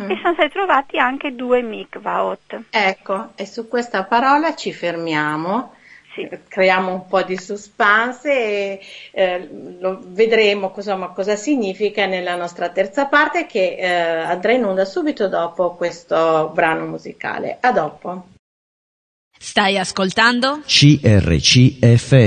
[0.01, 0.11] mm.
[0.11, 2.65] e sono stati trovati anche due mikvaot.
[2.71, 5.73] Ecco, e su questa parola ci fermiamo
[6.15, 6.29] sì.
[6.49, 8.81] creiamo un po' di suspense e
[9.13, 9.49] eh,
[9.81, 15.29] lo vedremo cosa, cosa, significa nella nostra terza parte che eh, andrà in onda subito
[15.29, 17.59] dopo questo brano musicale.
[17.61, 18.29] A dopo.
[19.37, 20.61] Stai ascoltando?
[20.65, 22.23] CRCFM.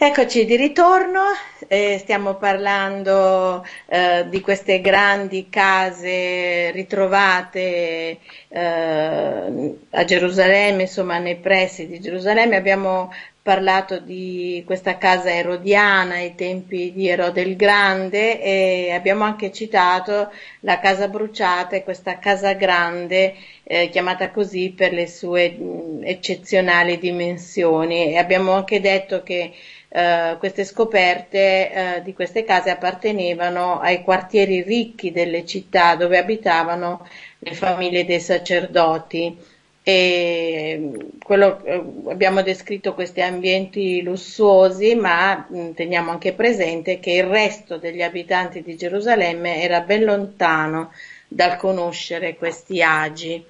[0.00, 1.22] Eccoci di ritorno,
[1.66, 11.88] eh, stiamo parlando eh, di queste grandi case ritrovate eh, a Gerusalemme, insomma nei pressi
[11.88, 12.54] di Gerusalemme.
[12.54, 13.10] Abbiamo
[13.42, 20.30] parlato di questa casa erodiana ai tempi di Erode il Grande e abbiamo anche citato
[20.60, 23.34] la casa bruciata e questa casa grande
[23.64, 29.52] eh, chiamata così per le sue mh, eccezionali dimensioni e abbiamo anche detto che
[29.88, 37.06] eh, queste scoperte eh, di queste case appartenevano ai quartieri ricchi delle città dove abitavano
[37.38, 39.36] le famiglie dei sacerdoti.
[39.82, 40.90] E
[41.22, 47.78] quello, eh, abbiamo descritto questi ambienti lussuosi, ma mh, teniamo anche presente che il resto
[47.78, 50.92] degli abitanti di Gerusalemme era ben lontano
[51.26, 53.42] dal conoscere questi agi.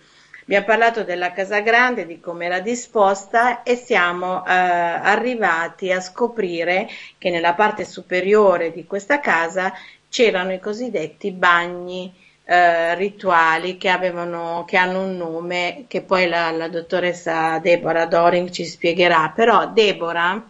[0.48, 6.88] Abbiamo parlato della Casa Grande, di come era disposta e siamo eh, arrivati a scoprire
[7.18, 9.74] che nella parte superiore di questa casa
[10.08, 12.10] c'erano i cosiddetti bagni
[12.44, 18.48] eh, rituali che, avevano, che hanno un nome che poi la, la dottoressa Deborah Doring
[18.48, 19.30] ci spiegherà.
[19.36, 20.42] Però Deborah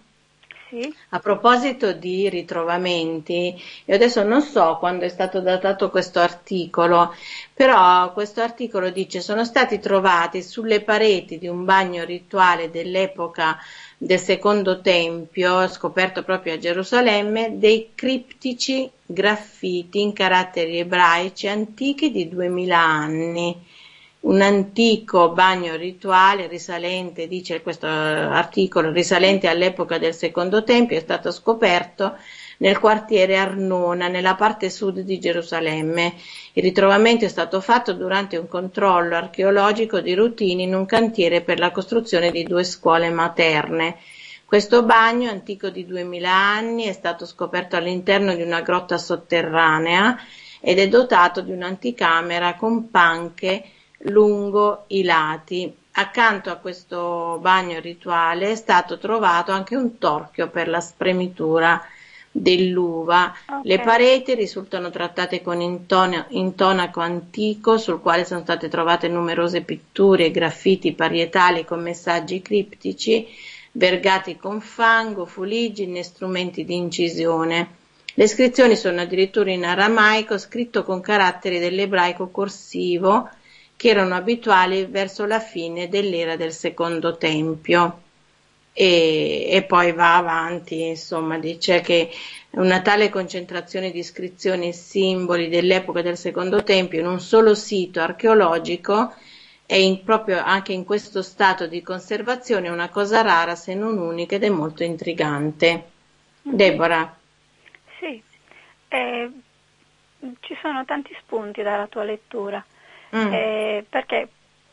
[0.68, 0.94] sì.
[1.10, 3.54] A proposito di ritrovamenti,
[3.84, 7.14] io adesso non so quando è stato datato questo articolo,
[7.52, 13.58] però questo articolo dice sono stati trovati sulle pareti di un bagno rituale dell'epoca
[13.96, 22.28] del secondo tempio, scoperto proprio a Gerusalemme, dei criptici graffiti in caratteri ebraici antichi di
[22.28, 23.66] 2000 anni
[24.28, 31.30] un antico bagno rituale risalente, dice questo articolo, risalente all'epoca del secondo tempio, è stato
[31.30, 32.14] scoperto
[32.58, 36.14] nel quartiere Arnona, nella parte sud di Gerusalemme.
[36.52, 41.58] Il ritrovamento è stato fatto durante un controllo archeologico di routine in un cantiere per
[41.58, 43.96] la costruzione di due scuole materne.
[44.44, 50.18] Questo bagno, antico di 2000 anni, è stato scoperto all'interno di una grotta sotterranea
[50.60, 53.64] ed è dotato di un'anticamera con panche
[54.02, 55.74] lungo i lati.
[55.92, 61.82] Accanto a questo bagno rituale è stato trovato anche un torchio per la spremitura
[62.30, 63.34] dell'uva.
[63.44, 63.60] Okay.
[63.64, 70.26] Le pareti risultano trattate con intonaco, intonaco antico sul quale sono state trovate numerose pitture
[70.26, 73.26] e graffiti parietali con messaggi criptici,
[73.72, 77.76] vergati con fango, fuliggine e strumenti di incisione.
[78.14, 83.28] Le iscrizioni sono addirittura in aramaico, scritto con caratteri dell'ebraico corsivo,
[83.78, 88.02] che erano abituali verso la fine dell'era del secondo tempio.
[88.72, 92.10] E, e, poi va avanti, insomma, dice che
[92.50, 98.00] una tale concentrazione di iscrizioni e simboli dell'epoca del secondo tempio in un solo sito
[98.00, 99.14] archeologico
[99.64, 104.34] è in, proprio anche in questo stato di conservazione una cosa rara se non unica
[104.34, 105.68] ed è molto intrigante.
[106.48, 106.56] Mm-hmm.
[106.56, 107.16] Deborah.
[108.00, 108.20] Sì,
[108.88, 109.30] eh,
[110.40, 112.64] ci sono tanti spunti dalla tua lettura,
[113.16, 113.32] mm.
[113.32, 114.28] eh, perché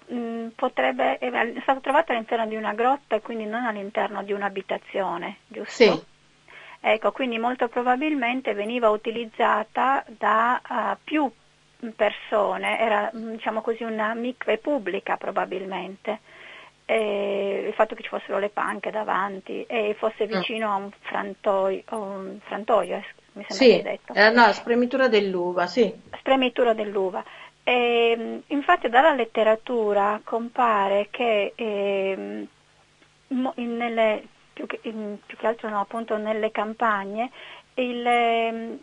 [0.08, 4.34] mh, mm, potrebbe, è stato trovato all'interno di una grotta e quindi non all'interno di
[4.34, 5.72] un'abitazione, giusto?
[5.72, 6.04] Sì.
[6.88, 11.32] Ecco, quindi molto probabilmente veniva utilizzata da uh, più
[11.96, 16.20] persone, era diciamo così una mikve pubblica probabilmente.
[16.88, 20.28] E il fatto che ci fossero le panche davanti e fosse mm.
[20.28, 24.14] vicino a un frantoio, un frantoio eh, mi sembra sì, detto.
[24.14, 25.92] Eh, no, spremitura dell'uva, sì.
[26.20, 27.24] Spremitura dell'uva.
[27.68, 32.48] E, infatti dalla letteratura compare che eh,
[33.28, 37.32] nelle, più, che, più che altro no, appunto nelle campagne
[37.76, 38.78] il, ehm,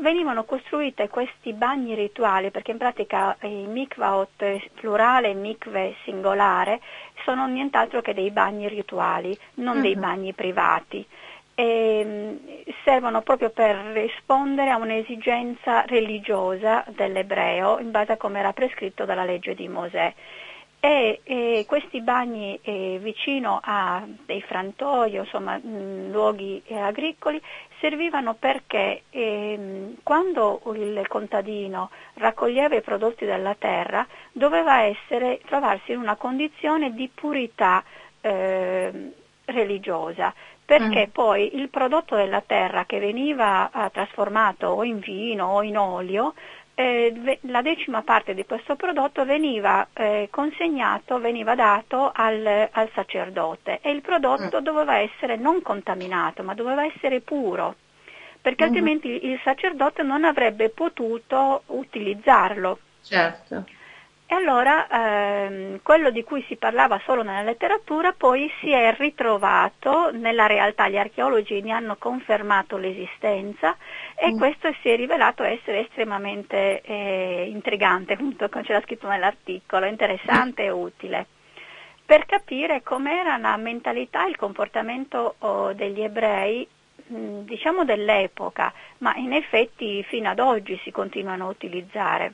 [0.00, 6.80] venivano costruite questi bagni rituali, perché in pratica i mikvaot plurale e mikve singolare
[7.24, 9.82] sono nient'altro che dei bagni rituali, non uh-huh.
[9.82, 10.00] dei mhm.
[10.00, 11.06] bagni privati.
[11.54, 12.38] E, ehm,
[12.84, 19.24] servono proprio per rispondere a un'esigenza religiosa dell'ebreo in base a come era prescritto dalla
[19.24, 20.12] legge di Mosè.
[20.80, 27.40] E, e questi bagni eh, vicino a dei frantoi, insomma mh, luoghi eh, agricoli,
[27.80, 36.00] servivano perché eh, quando il contadino raccoglieva i prodotti della terra doveva essere, trovarsi in
[36.00, 37.82] una condizione di purità
[38.20, 39.12] ehm,
[39.46, 40.34] religiosa
[40.64, 41.10] perché mm.
[41.10, 46.34] poi il prodotto della terra che veniva eh, trasformato o in vino o in olio
[46.76, 53.78] eh, la decima parte di questo prodotto veniva eh, consegnato, veniva dato al, al, sacerdote
[53.80, 54.64] e il prodotto mm.
[54.64, 57.76] doveva essere non contaminato, ma doveva essere puro,
[58.40, 58.66] perché mm.
[58.66, 62.78] altrimenti il sacerdote non avrebbe potuto utilizzarlo.
[63.02, 63.64] Certo.
[64.34, 70.10] E allora ehm, quello di cui si parlava solo nella letteratura poi si è ritrovato
[70.10, 73.76] nella realtà, gli archeologi ne hanno confermato l'esistenza
[74.16, 74.36] e mm.
[74.36, 80.66] questo si è rivelato essere estremamente eh, intrigante, appunto come c'era scritto nell'articolo, interessante mm.
[80.66, 81.26] e utile,
[82.04, 86.66] per capire com'era la mentalità e il comportamento oh, degli ebrei
[87.06, 92.32] mh, diciamo dell'epoca, ma in effetti fino ad oggi si continuano a utilizzare.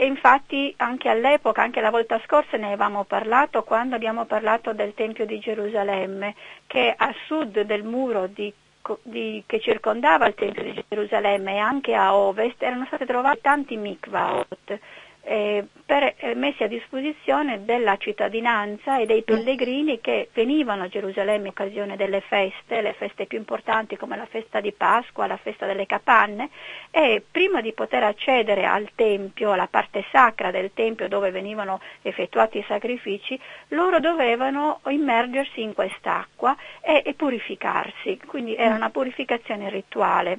[0.00, 4.94] E infatti anche all'epoca, anche la volta scorsa ne avevamo parlato quando abbiamo parlato del
[4.94, 6.36] Tempio di Gerusalemme,
[6.68, 8.54] che a sud del muro di,
[9.02, 13.76] di, che circondava il Tempio di Gerusalemme e anche a ovest erano stati trovati tanti
[13.76, 14.78] mikvaot
[15.22, 21.44] eh, per, eh, messi a disposizione della cittadinanza e dei pellegrini che venivano a Gerusalemme
[21.44, 25.66] in occasione delle feste, le feste più importanti come la festa di Pasqua, la festa
[25.66, 26.50] delle capanne
[26.90, 32.58] e prima di poter accedere al Tempio, alla parte sacra del Tempio dove venivano effettuati
[32.58, 33.38] i sacrifici,
[33.68, 40.38] loro dovevano immergersi in quest'acqua e, e purificarsi, quindi era una purificazione rituale.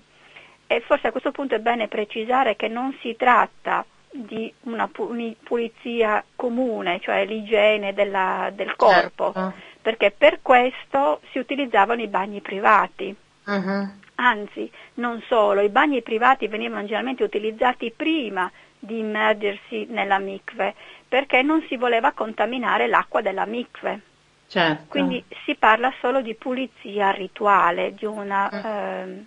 [0.68, 6.24] E forse a questo punto è bene precisare che non si tratta di una pulizia
[6.36, 9.54] comune, cioè l'igiene della, del corpo, certo.
[9.82, 13.16] perché per questo si utilizzavano i bagni privati.
[13.46, 13.88] Uh-huh.
[14.16, 20.74] Anzi, non solo, i bagni privati venivano generalmente utilizzati prima di immergersi nella mikve,
[21.08, 24.02] perché non si voleva contaminare l'acqua della mikve.
[24.48, 24.86] Certo.
[24.90, 28.50] Quindi si parla solo di pulizia rituale, di una...
[28.52, 28.68] Uh-huh.
[28.68, 29.26] Eh,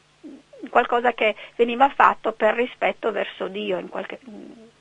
[0.70, 4.20] qualcosa che veniva fatto per rispetto verso Dio in qualche,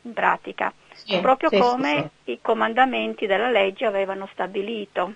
[0.04, 5.14] in pratica, sì, proprio sì, come sì, i comandamenti della legge avevano stabilito.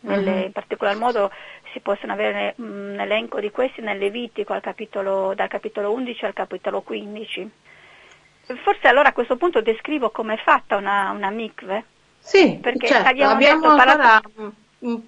[0.00, 0.44] Nelle, uh-huh.
[0.44, 1.30] In particolar modo
[1.72, 6.82] si possono avere un elenco di questi nel Levitico capitolo, dal capitolo 11 al capitolo
[6.82, 7.50] 15.
[8.62, 11.84] Forse allora a questo punto descrivo come è fatta una, una mikve.
[12.18, 14.52] Sì, perché certo, abbiamo, abbiamo detto, ancora parlato...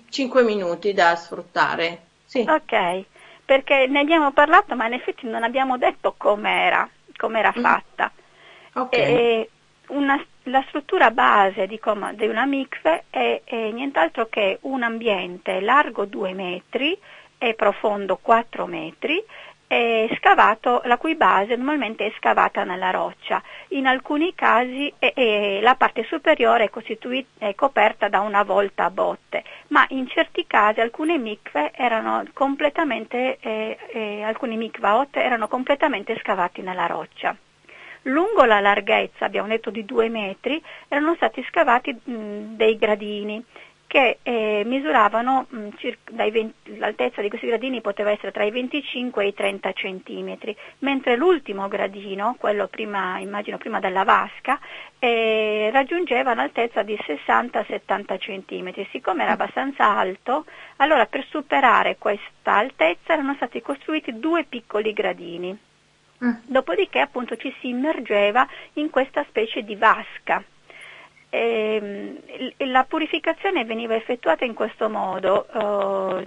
[0.09, 2.07] 5 minuti da sfruttare.
[2.25, 2.45] Sì.
[2.49, 3.05] Ok,
[3.45, 7.63] perché ne abbiamo parlato ma in effetti non abbiamo detto com'era, com'era mm.
[7.63, 8.13] fatta.
[8.83, 9.49] Okay.
[9.89, 11.81] Una, la struttura base di,
[12.13, 16.99] di una mikve è, è, nient'altro che un ambiente largo 2 metri
[17.39, 19.25] e profondo 4 metri
[20.17, 23.43] scavato, la cui base normalmente è scavata nella roccia.
[23.69, 28.91] In alcuni casi eh, eh, la parte superiore è, è, coperta da una volta a
[28.91, 36.19] botte, ma in certi casi alcune mikve erano completamente, eh, eh alcuni mikvaot erano completamente
[36.19, 37.37] scavati nella roccia.
[38.09, 43.45] Lungo la larghezza, abbiamo detto di due metri, erano stati scavati mh, dei gradini
[43.87, 49.25] che eh, misuravano mh, circa, 20, l'altezza di questi gradini poteva essere tra i 25
[49.25, 54.59] e i 30 centimetri, mentre l'ultimo gradino, quello prima, immagino prima della vasca,
[54.99, 58.87] eh, raggiungeva un'altezza di 60-70 centimetri.
[58.91, 60.45] Siccome era abbastanza alto,
[60.77, 65.59] allora per superare questa altezza erano stati costruiti due piccoli gradini.
[66.25, 66.33] Mm.
[66.47, 70.43] Dopodiché appunto ci si immergeva in questa specie di vasca
[71.31, 72.19] e,
[72.57, 75.47] ehm, la purificazione veniva effettuata in questo modo.
[75.53, 76.27] Uh,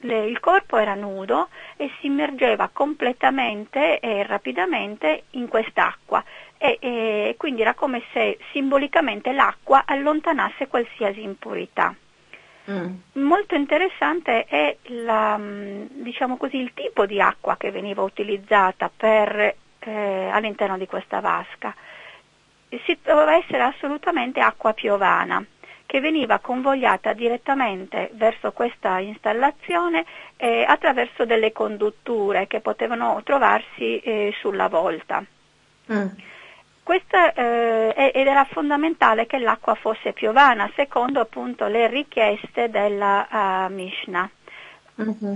[0.00, 6.22] le, il corpo era nudo e si immergeva completamente e rapidamente in quest'acqua
[6.58, 11.94] e, e quindi era come se simbolicamente l'acqua allontanasse qualsiasi impurità.
[12.70, 12.94] Mm.
[13.22, 20.28] Molto interessante è la, diciamo così, il tipo di acqua che veniva utilizzata per, eh,
[20.32, 21.74] all'interno di questa vasca
[22.84, 25.44] si doveva essere assolutamente acqua piovana
[25.86, 30.04] che veniva convogliata direttamente verso questa installazione
[30.36, 35.24] eh, attraverso delle condutture che potevano trovarsi eh, sulla volta.
[35.92, 36.06] Mm.
[36.86, 43.72] Questa, eh, ed era fondamentale che l'acqua fosse piovana, secondo appunto le richieste della uh,
[43.72, 44.30] Mishnah.
[45.02, 45.34] Mm-hmm.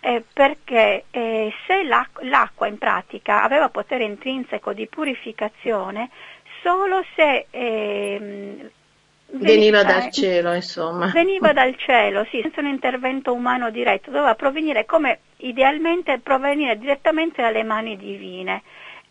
[0.00, 6.10] Eh, perché eh, se l'acqua, l'acqua in pratica aveva potere intrinseco di purificazione,
[6.60, 8.70] solo se eh,
[9.26, 11.06] veniva dal cielo, insomma.
[11.06, 17.40] Veniva dal cielo, sì, senza un intervento umano diretto, doveva provenire come idealmente provenire direttamente
[17.40, 18.62] dalle mani divine.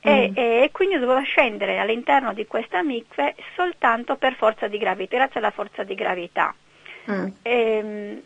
[0.06, 0.34] E, mm.
[0.36, 5.52] e, quindi doveva scendere all'interno di questa mikve soltanto per forza di gravità, grazie alla
[5.52, 6.54] forza di gravità.
[7.10, 7.28] Mm.
[7.42, 8.22] E, ehm,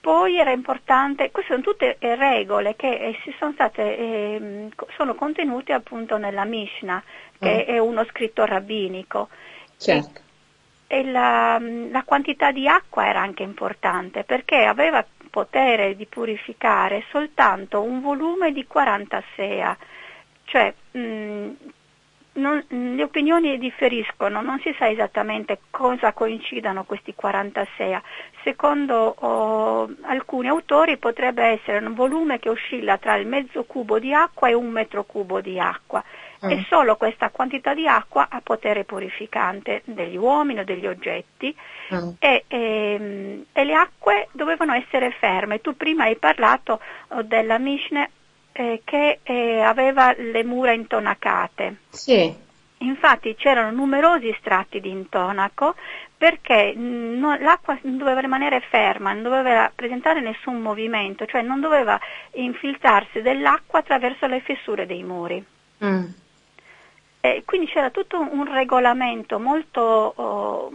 [0.00, 6.18] poi era importante, queste sono tutte regole che eh, sono, state, eh, sono contenute appunto
[6.18, 7.02] nella Mishnah,
[7.38, 7.74] che mm.
[7.74, 9.28] è uno scritto rabbinico.
[9.78, 10.20] Certo.
[10.86, 17.04] E, e la, la, quantità di acqua era anche importante perché aveva potere di purificare
[17.10, 19.76] soltanto un volume di 40 sea,
[20.54, 21.50] cioè mh, mm,
[22.34, 28.00] non, le opinioni differiscono, non si sa esattamente cosa coincidano questi 46.
[28.44, 34.12] Secondo oh, alcuni autori potrebbe essere un volume che oscilla tra il mezzo cubo di
[34.14, 36.02] acqua e un metro cubo di acqua
[36.44, 36.50] mm.
[36.50, 41.56] e solo questa quantità di acqua ha potere purificante degli uomini o degli oggetti
[41.94, 42.08] mm.
[42.18, 45.60] e, e, e, le acque dovevano essere ferme.
[45.60, 48.08] Tu prima hai parlato oh, della Mishnah
[48.56, 51.76] eh, che eh, aveva le mura intonacate.
[51.90, 52.32] Sì.
[52.78, 55.74] Infatti c'erano numerosi strati di intonaco
[56.16, 61.98] perché no, l'acqua doveva rimanere ferma, non doveva presentare nessun movimento, cioè non doveva
[62.32, 65.44] infiltrarsi dell'acqua attraverso le fessure dei muri.
[65.84, 66.04] Mm.
[67.20, 70.72] E quindi c'era tutto un regolamento molto oh,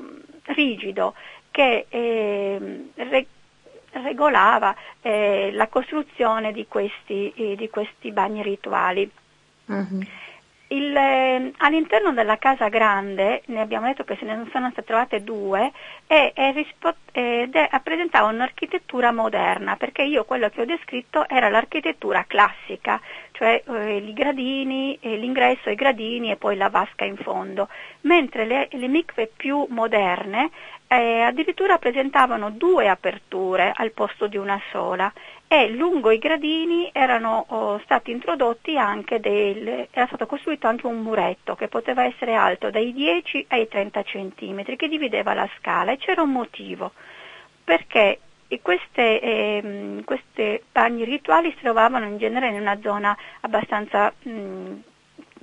[0.47, 1.13] rigido
[1.51, 3.27] che eh, re-
[4.01, 9.09] regolava eh, la costruzione di questi, eh, di questi bagni rituali.
[9.71, 10.01] Mm-hmm.
[10.71, 15.23] Il, eh, all'interno della casa grande, ne abbiamo detto che se ne sono state trovate
[15.23, 15.71] due,
[16.05, 21.49] e, e rispo- ed è, presentava un'architettura moderna, perché io quello che ho descritto era
[21.49, 23.01] l'architettura classica,
[23.31, 27.67] cioè eh, gradini, eh, l'ingresso, i gradini e poi la vasca in fondo,
[28.01, 30.51] mentre le, le mikve più moderne
[30.87, 35.11] eh, addirittura presentavano due aperture al posto di una sola
[35.51, 40.99] e lungo i gradini erano oh, stati introdotti anche del, era stato costruito anche un
[40.99, 45.97] muretto che poteva essere alto dai 10 ai 30 centimetri che divideva la scala e
[45.97, 46.91] c'era un motivo.
[47.63, 48.19] Perché
[48.61, 54.73] queste, eh, queste bagni rituali si trovavano in genere in una zona abbastanza mh,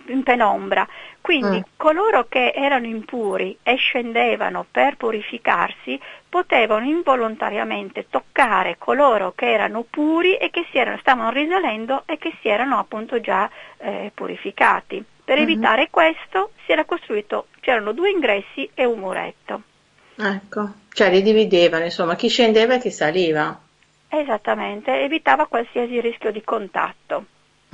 [0.09, 0.87] in penombra.
[1.21, 1.75] Quindi mm.
[1.77, 10.37] coloro che erano impuri e scendevano per purificarsi potevano involontariamente toccare coloro che erano puri
[10.37, 13.49] e che si erano, stavano risalendo e che si erano appunto già
[13.79, 15.03] eh, purificati.
[15.25, 15.43] Per mm-hmm.
[15.45, 19.63] evitare questo si era costruito, c'erano due ingressi e un muretto.
[20.19, 23.59] Ecco, cioè li dividevano, insomma, chi scendeva e chi saliva.
[24.09, 27.25] Esattamente, evitava qualsiasi rischio di contatto.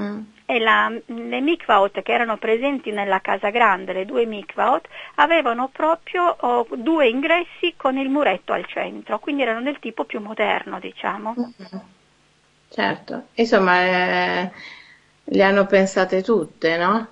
[0.00, 5.68] Mm e la, le mikvaot che erano presenti nella casa grande, le due mikvaot, avevano
[5.68, 10.78] proprio oh, due ingressi con il muretto al centro, quindi erano del tipo più moderno,
[10.78, 11.34] diciamo.
[11.38, 11.82] Mm-hmm.
[12.68, 13.28] certo.
[13.34, 14.50] Insomma, eh,
[15.24, 17.08] le hanno pensate tutte, no?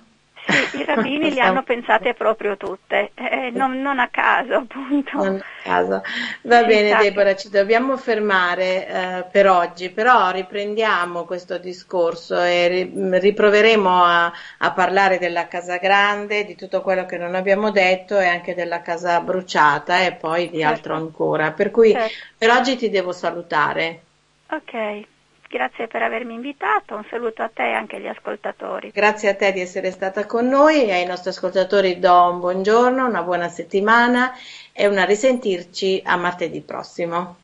[0.47, 5.17] Sì, i rabbini le hanno pensate proprio tutte, eh, non, non, a caso appunto.
[5.17, 6.01] Non a caso.
[6.43, 7.03] Va bene esatto.
[7.03, 14.71] Deborah, ci dobbiamo fermare eh, per oggi, però riprendiamo questo discorso e riproveremo a, a,
[14.71, 19.19] parlare della casa grande, di tutto quello che non abbiamo detto e anche della casa
[19.21, 20.73] bruciata e poi di certo.
[20.73, 21.51] altro ancora.
[21.51, 22.13] Per cui certo.
[22.37, 24.01] per oggi ti devo salutare.
[24.49, 25.05] Ok.
[25.51, 28.89] Grazie per avermi invitato, un saluto a te e anche agli ascoltatori.
[28.93, 33.05] Grazie a te di essere stata con noi e ai nostri ascoltatori do un buongiorno,
[33.05, 34.31] una buona settimana
[34.71, 37.39] e una risentirci a martedì prossimo.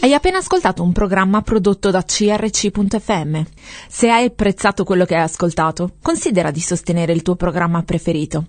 [0.00, 3.40] Hai appena ascoltato un programma prodotto da crc.fm.
[3.88, 8.48] Se hai apprezzato quello che hai ascoltato, considera di sostenere il tuo programma preferito.